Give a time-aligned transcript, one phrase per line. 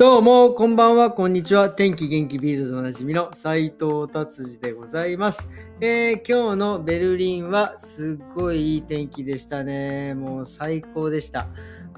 [0.00, 1.68] どうも、こんばんは、こんにちは。
[1.68, 10.14] 天気元気ビールドでおなじみの斉藤達治でございます、えー、今日のベルリンはすっごいいい天気でしたね。
[10.14, 11.48] もう最高でした。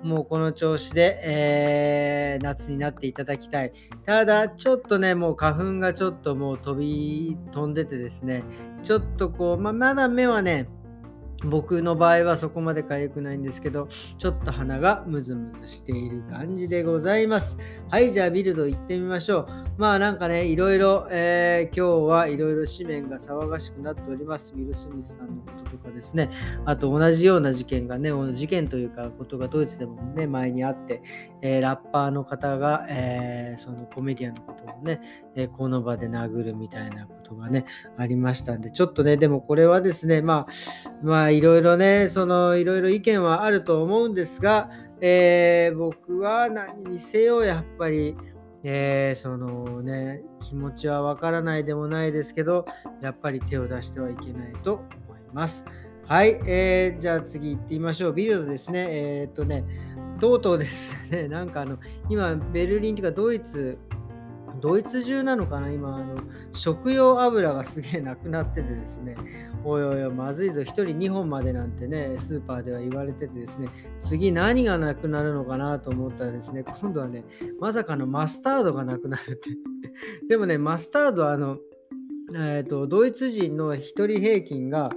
[0.02, 3.72] もうこの調子で、えー、夏になっていただきたい。
[4.04, 8.42] ただ、ちょっとね、もう花粉がちょっともう飛び飛んでてですね、
[8.82, 10.68] ちょっとこう、ま、まだ目はね、
[11.44, 13.88] 僕の場合はそこまで痒くないんですけど、
[14.18, 17.58] ちょっと鼻がムズムズしている感じでございます。
[17.90, 19.46] はい、じゃあビルド行ってみましょう。
[19.78, 24.52] まあなんかね、いろいろ、えー、今日はいろいろ紙面が騒がしくなっております。
[24.54, 26.30] ウィル・スミスさんのこととかですね。
[26.64, 31.02] あと同じような事件がね、事件というかことがドイツでもね、前にあって、
[31.42, 35.00] えー、ラッパーの方が、えー、そのコメディアンのことをね、
[35.34, 40.52] えこの場で殴るみたいなことがね、ありましたんで、ちょっとね、でもこれはですね、まあ、
[41.02, 48.16] まあいろいろね、そのいろいろ意見はあると思うんですが、えー、僕は何にせよやっぱり、
[48.64, 52.66] えー、そのね、気持ちはわからないでもないですけど、
[53.00, 55.64] やっぱり手を出してはいけないと思います。
[56.06, 58.12] はい、えー、じゃあ次行ってみましょう。
[58.12, 58.86] ビルドですね。
[58.90, 59.64] えー、っとね、
[60.20, 63.78] とうとうですね、なんかあの、今、ベルリンというかドイツ、
[64.62, 65.70] ドイツ中なのかな？
[65.70, 69.16] 今あの、食用油がすげえなくなっててですね、
[69.64, 73.68] おいおいお、まずいぞ、1人2本までなんてね、スーパーでは言われててですね、
[74.00, 77.24] 次何がなくなるのかなと思ったらですね、今度はね、
[77.60, 79.50] まさかのマスタードがなくなるって。
[80.28, 81.58] でもね、マスタードはあの、
[82.34, 84.90] えーと、ドイツ人の1人平均が、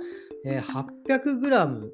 [0.45, 1.89] えー、800g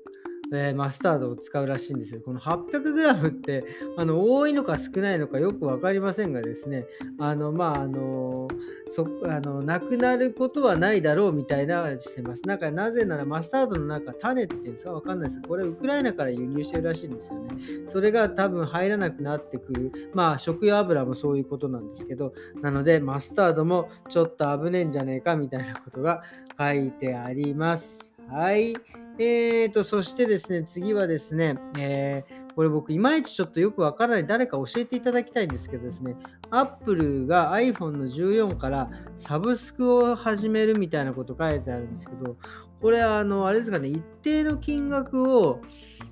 [0.53, 2.21] えー、マスタードを使うらしいんですよ。
[2.21, 3.63] この 800g って
[3.97, 6.85] あの多いのか少ないのかよく分かりませんがですね、
[7.19, 8.47] あのまああの
[8.87, 12.43] そあのなくなることはないだろうみたいなしてます。
[12.45, 14.91] なんかなぜならマスタードの中種っていうんですか？
[14.91, 15.41] 分かんないです。
[15.41, 17.55] これウクライナから輸入してるらしいんですよね。
[17.87, 20.11] それが多分入らなくなってくる。
[20.13, 26.23] まあ食用油もそういうことなんですけど、なのでマスタードもちょっと危ねえんじゃねえかみたいなことが
[26.59, 28.13] 書いてあります。
[28.29, 28.75] はい。
[29.23, 36.15] えーと、そしてですね、次はですね、えー、これ僕、いまいちちょっとよくわからない、誰か教えていただきたいんですけどですね、
[36.49, 42.35] Apple が iPhone の14からサブスクを始めるみたいなこと書いてあるんですけど、
[42.81, 45.61] これ、あの、あれですかね、一定の金額を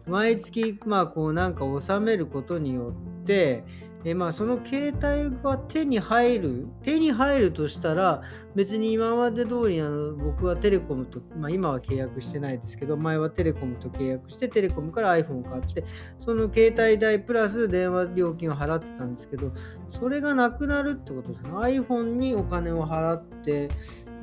[0.06, 3.64] 毎月、まあ、こう、なんか納めることによって、
[4.06, 8.22] えまあ、その携帯が手に入る、手に入るとしたら、
[8.56, 15.84] 別に今まで通りあの僕はテレコムと、まあ、今は契約してないですけど、前はテレコムと契約して、テレコムから iPhone を買って、
[16.18, 19.52] その携帯代プラス電話料金を払ってたんですけど、
[19.90, 21.50] それがなくなるってことですね。
[21.50, 23.68] iPhone にお金を払って、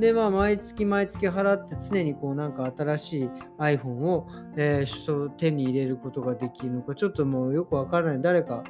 [0.00, 4.26] で、まあ、毎月毎月払って常にこうなんか新しい iPhone を、
[4.56, 8.22] えー、手に入れることができるのか、ちょっともうよくわからない。
[8.22, 8.65] 誰か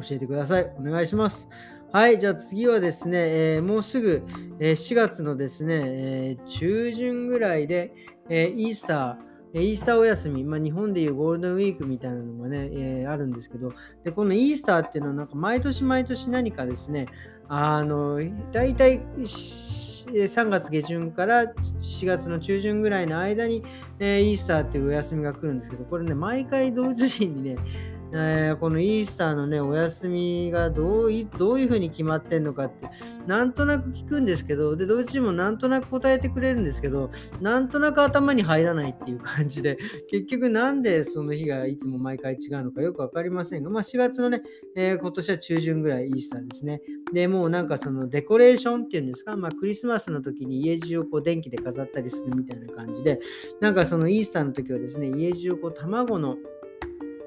[0.00, 0.72] 教えてください。
[0.78, 1.48] お願いします。
[1.90, 4.22] はい、じゃあ次はですね、えー、もうすぐ、
[4.60, 7.94] えー、4月のですね、えー、中旬ぐらいで、
[8.28, 13.72] えイースター、イースターお休み、まあ、日本でいうゴールデンウィークみたいなのがね、えあるんですけど、
[14.04, 17.06] でこのイースターっていうのはなんか毎年毎年何かですね、
[17.48, 18.20] あの、
[18.52, 23.64] 大体3月下旬から4月の中旬ぐらいの間に、
[23.98, 27.56] えイースターっていうお休みが来るんですけど、これね、毎回同時にね、
[28.12, 32.88] えー、このイースターのね、お休みがどういどういうふうに決まってんのかって、
[33.26, 37.10] なんとなく聞くんですけど、で、どっちもなんとなく答えてくれるんですけど、
[37.40, 39.76] なんとなく頭に入らないっていう感じで、
[40.08, 44.42] 結局なんでその日がいつも毎回違うのかよくわかりませんが、まあ4月のね、
[44.74, 46.80] えー、今年は中旬ぐらいイースターですね。
[47.12, 53.20] で、もうなんかそのデコレーションっていうんですか、まあクリスマスの時に家中をこう電気で飾ったりするみたいな感じで、
[53.60, 56.38] なんかそのイースターの時はですね、家中をこう卵の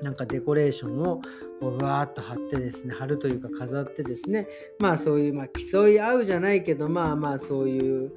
[0.01, 1.22] なんかデコレーションを
[1.59, 4.47] こうわーっと貼ってですね貼るというか飾ってですね
[4.79, 8.12] まあそういうまあ競い合うじゃないけどまあまあそういう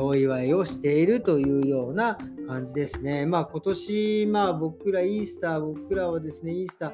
[0.00, 3.26] お祝いをしているというような感じですね。
[3.26, 6.92] まあ今年まあ僕らイースター僕らはですねイースター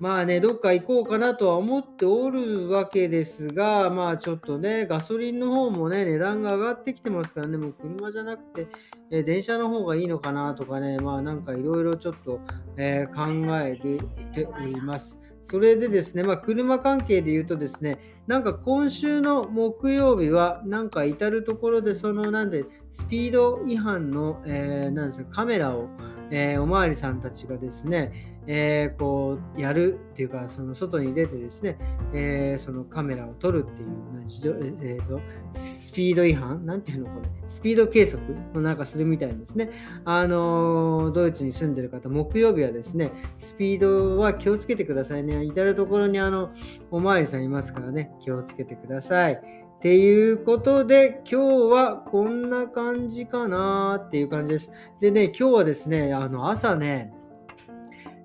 [0.00, 8.68] まあね、どっか行こうかなとは思っておるわけですが、まあちょっとね、ガソリンの方もね、値段が上がってきてますからね、もう車じゃなくて、
[9.10, 12.40] え電車の方がいいのかなとかね、まあなんかいろいろちょっと、
[12.76, 13.22] え、考
[13.58, 13.76] え
[14.32, 15.20] ております。
[15.42, 25.88] それでですね、まあ、車関係で言うとですね、なんか今週の木曜日は、なんか至るところで、そのなんで、スピード違反の、えー、なんですか、カメラを、
[26.30, 31.78] えー、おまわりさんたちがですね、えー、こうやるっていうかその外に出てですね、
[32.12, 35.20] えー、そのカメラを撮るっていう自動、えーと、
[35.52, 36.66] スピード違反？
[36.66, 37.28] なんていうのこれ？
[37.46, 38.22] スピード計測
[38.54, 39.70] をなんかするみたいですね。
[40.04, 45.44] あのドイツに住んでる方木曜日はですねスピードは気をつけてくださいね。
[45.44, 46.50] 至る所にあの
[46.90, 49.34] おまわりさんいますからね気をつけてください。
[49.34, 54.74] っていうことで、今日はこんな感じかなっていう感じです。
[55.00, 57.14] でね、今日はですね、あの朝ね、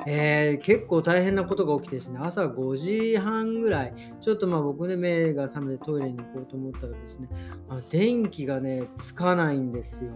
[0.07, 7.27] えー、結構大変なことが起きてですね、朝5時半ぐらい、ちょっとまあ僕ね、目が覚めてトイレに行こうと思ったらですね、
[7.69, 10.11] あ電気がね、つかないんですよ。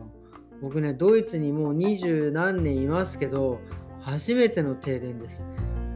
[0.62, 3.60] 僕ね、ドイツにもう二十何年いますけど、
[4.02, 5.48] 初めての停電です。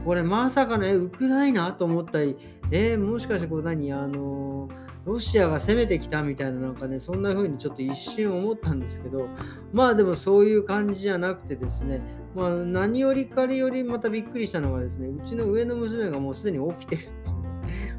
[0.04, 2.36] これまさかね、ウクライナと思ったり、
[2.70, 9.28] えー、もしかしてこれ何あのーロシアが攻めてきたみたいななんかねそんな風にちょっと一瞬思ったんですけど
[9.72, 12.00] まあでもそういう感じじゃなくてですね
[12.34, 17.08] まあ何よりかよりまたびっくりしたのがですねうちの上の娘がもうすでに起きてる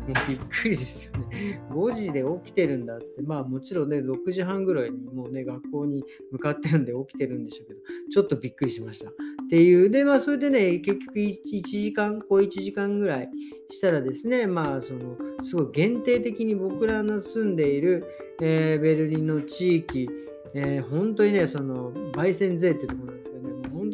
[0.08, 1.62] もうびっくりですよね。
[1.72, 7.80] 5時で起きてるんだっつって、まあもちろんね、6時半ぐらいにもうね、学校に向かってるんで起きてるんでしょうけど、
[8.12, 9.10] ちょっとびっくりしました。
[9.10, 9.14] っ
[9.50, 13.30] ていう、で、まあそれでね、結局 1, 1時間、こう1時間ぐらい
[13.72, 18.06] したらですね、まあその、すごい限定的に僕らの住んでいる、
[18.42, 20.08] えー、ベルリンの地域、
[20.54, 23.35] えー、本当にね、その、バイセン税っていうところなんです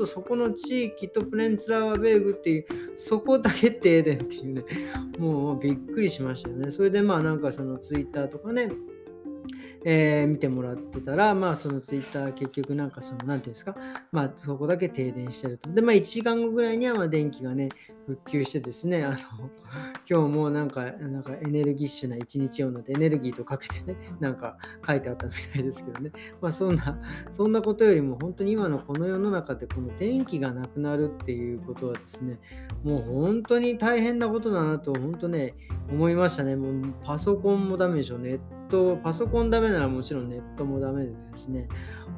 [0.01, 2.65] と、そこの地域とプレンツラワーベーグっていう、
[2.95, 4.63] そこだけ停電っていうね、
[5.19, 6.71] もうびっくりしましたよね。
[6.71, 8.71] それでまあなんかそのツイッターとかね、
[9.83, 13.75] えー、見てもらってたら、まあ、そのツイッター結局なんかその、なんていうんですか、
[14.11, 15.71] まあ、そこだけ停電してると。
[15.71, 17.69] で、まあ、1時間後ぐらいには、まあ、電気がね、
[18.07, 19.17] 復旧してですね、あの、
[20.09, 24.57] 今日もなんか、なんかエネルギッシュな一日をなってエネルギーとかけてね、なんか
[24.87, 26.11] 書いてあったみたいですけどね。
[26.41, 26.99] まあ、そんな、
[27.31, 32.39] そんなことよりも、本当に今のこの世の中で、この電気がなくなるっていうことはですね、
[32.83, 35.55] もう本当に大変なことだなと、本当ね、
[35.89, 36.55] 思いましたね。
[36.55, 38.39] もうパソコンもダメでしょ、ネッ
[38.71, 41.67] ト、パソコンダメならもちろんネットもダメでですね、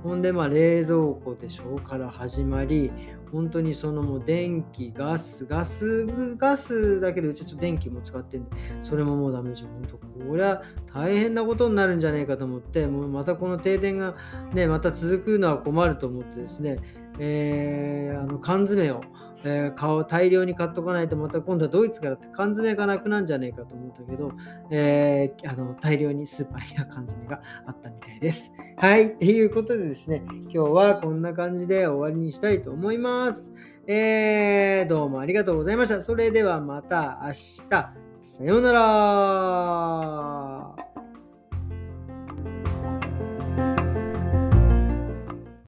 [0.04, 2.92] ほんで、まあ、冷蔵庫でしょから始まり、
[3.32, 6.06] 本当にそのもう電気、ガス、ガス、
[6.38, 8.50] ガスだけでうちちょっと電気も使ってんで、
[8.84, 9.68] それももうダメでしょ。
[9.68, 10.62] 本当、これは
[10.94, 14.16] 大変なことになるんじゃないかと思って、もうまたこの停電が
[14.54, 16.78] ね、また続くのは困ると思ってですね、
[17.20, 19.02] えー、あの缶詰を、
[19.44, 24.32] えー、買大量に買っとかないとまた今度はドイツからって缶詰がなくなんじゃねえかと思ったけど、
[24.72, 28.54] えー、あの大量にスーパーには缶詰があったみたいです。
[28.78, 29.06] はい。
[29.06, 33.54] っていうことでですね、今日はこんな感じで終わりにしたいと思います。
[33.86, 36.02] えー、どうもありがとうございました。
[36.02, 37.30] それではまた明
[37.70, 38.04] 日。
[38.24, 40.63] さようなら。